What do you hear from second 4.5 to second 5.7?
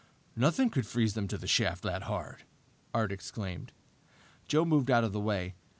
moved out of the way.